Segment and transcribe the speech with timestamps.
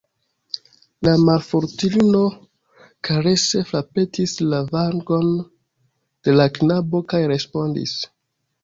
[1.07, 2.23] La malfortulino
[3.11, 7.97] karese frapetis la vangon de la knabo kaj respondis: